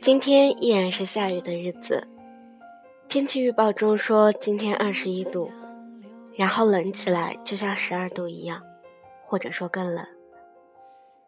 [0.00, 2.08] 今天依然是下雨的日子，
[3.08, 5.50] 天气预报中说今天二十一度，
[6.38, 8.62] 然后冷起来就像十二度一样，
[9.24, 10.06] 或者说更冷。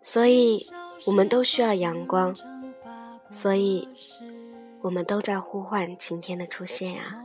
[0.00, 0.64] 所以
[1.06, 2.32] 我们都需要阳光，
[3.28, 3.88] 所以
[4.80, 7.20] 我们都在呼唤晴天的出现啊。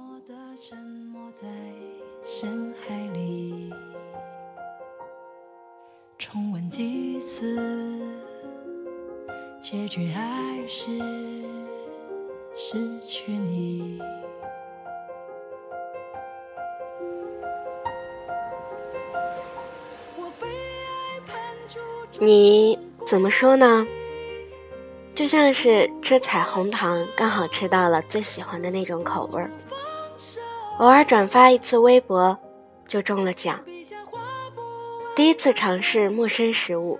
[6.18, 8.02] 重温几次，
[9.62, 10.90] 结局还是
[12.56, 14.02] 失去你。
[22.20, 23.86] 你怎么说呢？
[25.14, 29.52] 就像是吃彩虹糖，刚好吃到了最喜欢的那种口味儿。
[30.80, 32.38] 偶尔转发一次微博，
[32.88, 33.60] 就中了奖。
[35.16, 37.00] 第一次尝试陌生食物，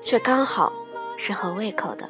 [0.00, 0.72] 却刚好
[1.16, 2.08] 是合胃口的。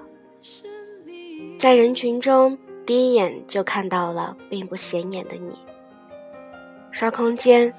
[1.59, 5.57] 在人群中，第一眼就看到了并不显眼的你。
[6.91, 7.73] 刷空间，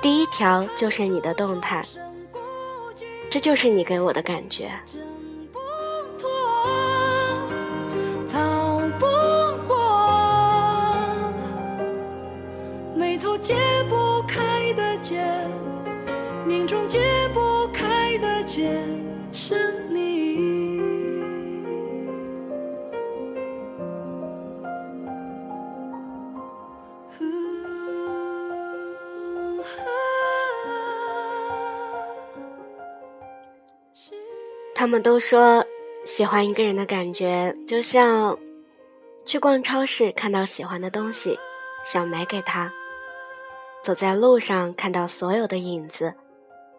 [0.00, 1.84] 第一条就是你的动态，
[3.30, 4.72] 这就是你给我的感觉。
[34.80, 35.66] 他们都说，
[36.06, 38.38] 喜欢一个人的感觉，就像
[39.26, 41.38] 去逛超市看到喜欢的东西，
[41.84, 42.70] 想买给他；
[43.82, 46.14] 走在路上看到所有的影子。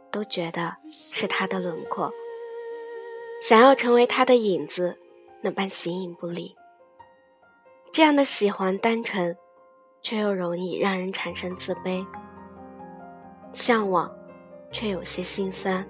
[0.10, 2.12] 都觉得是他的轮廓，
[3.44, 4.98] 想要成为他的影子，
[5.42, 6.56] 那般形影不离。
[7.94, 9.38] 这样的喜欢单纯，
[10.02, 12.04] 却又容易让人产生自卑；
[13.54, 14.12] 向往，
[14.72, 15.88] 却有些心酸。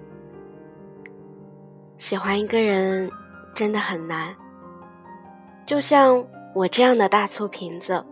[2.02, 3.08] 喜欢一个人
[3.54, 4.34] 真的很难，
[5.64, 8.04] 就像我这样的大醋瓶子，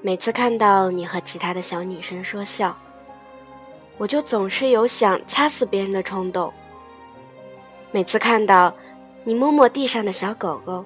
[0.00, 2.74] 每次看到你和其他的小女生说笑。
[3.98, 6.50] 我就总是有想掐死别人的冲动。
[7.90, 8.74] 每次看到
[9.22, 10.82] 你摸摸地上的小狗狗，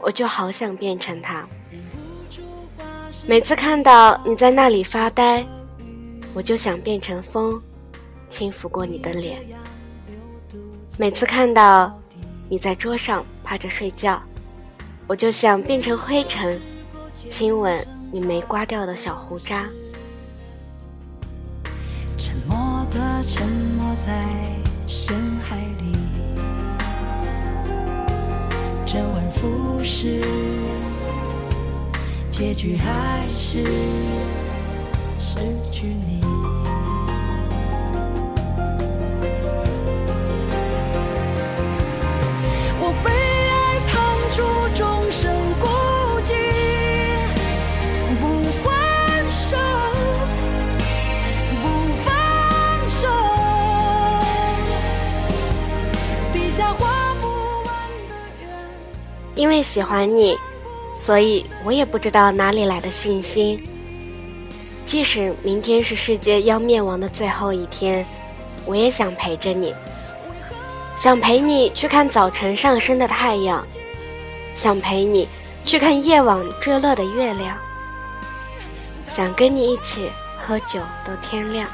[0.00, 1.46] 我就好想变成它。
[3.24, 5.46] 每次看到你在那里发呆，
[6.34, 7.62] 我就想变成风，
[8.28, 9.40] 轻抚过你的脸。
[10.96, 11.92] 每次看到
[12.48, 14.22] 你在桌上趴着睡觉，
[15.06, 16.60] 我就想变成灰尘，
[17.28, 19.68] 亲吻你没刮掉的小胡渣。
[22.90, 24.24] 的沉默在
[24.86, 25.98] 深海里，
[28.86, 30.20] 周而复始，
[32.30, 33.64] 结局还是
[35.18, 35.38] 失
[35.72, 36.22] 去你。
[59.44, 60.38] 因为喜欢你，
[60.94, 63.62] 所以我也不知道哪里来的信心。
[64.86, 68.06] 即使明天是世界要灭亡的最后一天，
[68.64, 69.74] 我也想陪着你，
[70.96, 73.62] 想陪你去看早晨上升的太阳，
[74.54, 75.28] 想陪你
[75.66, 77.54] 去看夜晚坠落的月亮，
[79.10, 81.68] 想跟你一起喝酒到天亮。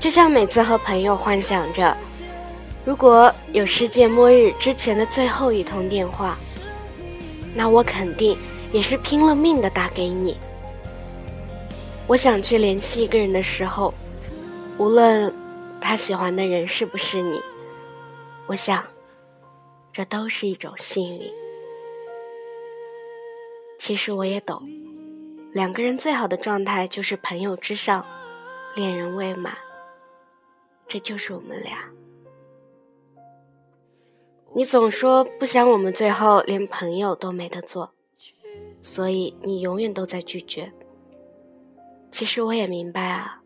[0.00, 1.96] 就像每次和朋友幻想着。
[2.88, 6.38] 如果有世界末日之前的最后一通电话，
[7.54, 8.34] 那我肯定
[8.72, 10.38] 也是拼了命的打给你。
[12.06, 13.92] 我想去联系一个人的时候，
[14.78, 15.30] 无论
[15.82, 17.38] 他喜欢的人是不是你，
[18.46, 18.82] 我想，
[19.92, 21.30] 这都是一种幸运。
[23.78, 24.66] 其实我也懂，
[25.52, 28.06] 两个人最好的状态就是朋友之上，
[28.74, 29.58] 恋人未满。
[30.86, 31.76] 这就是我们俩。
[34.58, 37.94] 你总说不想我们最后连朋友都没得做，
[38.80, 40.72] 所以你永远都在拒绝。
[42.10, 43.40] 其实我也明白啊，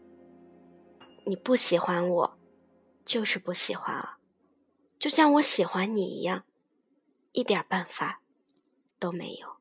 [1.26, 2.38] 你不喜欢我，
[3.04, 4.16] 就是不喜欢啊，
[4.98, 6.44] 就像我喜欢你一样，
[7.32, 8.22] 一点办法
[8.98, 9.52] 都没有。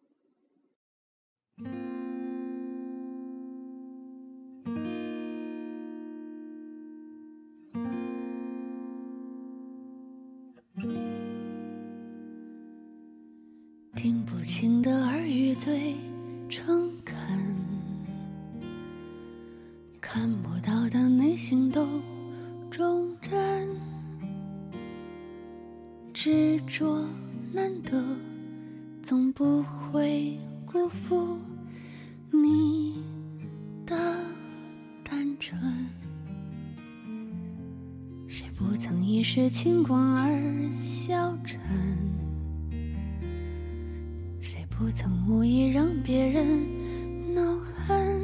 [14.43, 15.95] 情的耳语最
[16.49, 17.15] 诚恳，
[19.99, 21.87] 看不到的内心都
[22.69, 23.69] 忠贞，
[26.13, 27.05] 执着
[27.51, 28.03] 难得，
[29.01, 31.37] 总不会辜负
[32.31, 33.03] 你
[33.85, 33.95] 的
[35.03, 35.59] 单纯。
[38.27, 40.31] 谁不曾一时轻狂而
[40.81, 41.59] 消沉？
[44.81, 47.55] 不曾无意让别人恼
[47.85, 48.19] 恨？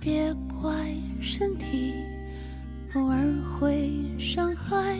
[0.00, 1.94] 别怪身体
[2.94, 4.96] 偶尔会伤害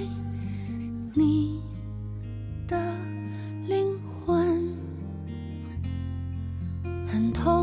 [1.14, 1.60] 你
[2.66, 2.76] 的
[3.68, 3.96] 灵
[4.26, 4.76] 魂，
[7.06, 7.57] 很痛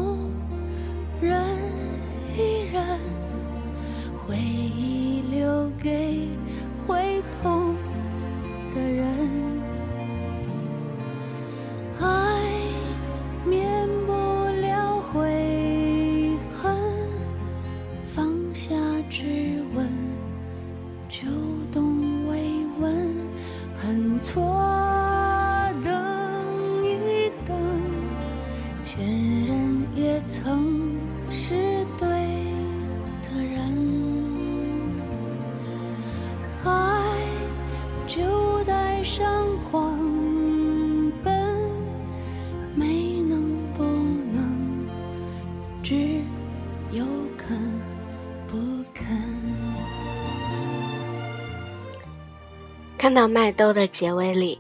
[53.05, 54.59] 看到麦兜的结尾里，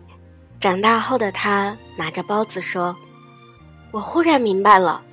[0.59, 2.95] 长大后的他拿着包子说
[3.89, 5.03] ：“我忽然明白了，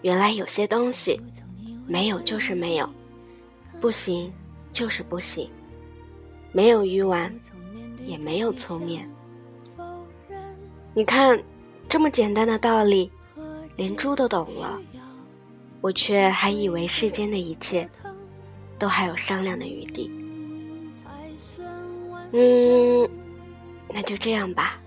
[0.00, 1.20] 原来有些东西
[1.86, 2.88] 没有就是没有，
[3.78, 4.32] 不行
[4.72, 5.50] 就是不行，
[6.50, 7.30] 没有鱼丸，
[8.06, 9.06] 也没有粗面。
[10.94, 11.38] 你看，
[11.90, 13.12] 这么简单的道理，
[13.76, 14.80] 连猪都懂了，
[15.82, 17.86] 我却还以为世间的一切
[18.78, 20.10] 都还有商量的余地。
[22.32, 23.08] 嗯，
[23.88, 24.80] 那就这样吧。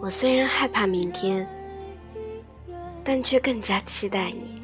[0.00, 1.46] 我虽然害怕明天，
[3.02, 4.62] 但却更加期待你。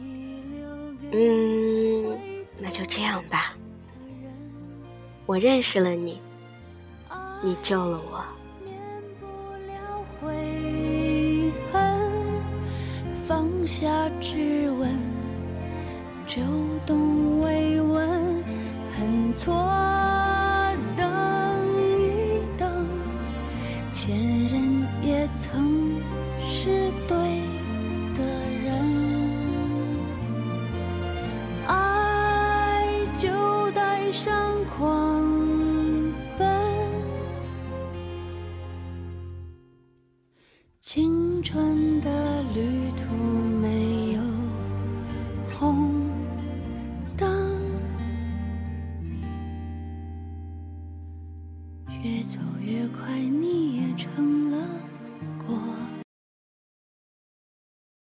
[1.12, 2.18] 嗯，
[2.58, 3.54] 那就这样吧。
[5.26, 6.20] 我认识了你，
[7.42, 8.24] 你救了我。
[13.26, 13.88] 放下
[14.20, 14.90] 质问，
[16.26, 16.42] 就
[16.84, 18.44] 懂慰问，
[18.96, 19.54] 恨错
[25.40, 26.00] 曾
[26.46, 27.16] 是对
[28.14, 28.24] 的
[28.62, 28.72] 人。
[31.66, 32.86] 爱
[33.16, 33.28] 就
[33.72, 35.24] 带上狂
[36.38, 36.46] 奔，
[40.80, 42.10] 青春的